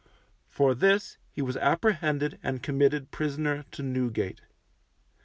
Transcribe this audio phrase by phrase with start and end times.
[0.49, 4.41] For this he was apprehended and committed prisoner to Newgate.